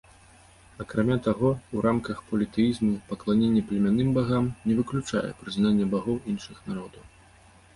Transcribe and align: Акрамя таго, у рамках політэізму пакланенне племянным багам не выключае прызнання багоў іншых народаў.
Акрамя 0.83 1.17
таго, 1.27 1.51
у 1.79 1.83
рамках 1.87 2.23
політэізму 2.31 2.93
пакланенне 3.11 3.61
племянным 3.73 4.09
багам 4.17 4.49
не 4.71 4.79
выключае 4.81 5.25
прызнання 5.43 5.85
багоў 5.95 6.17
іншых 6.35 6.57
народаў. 6.73 7.03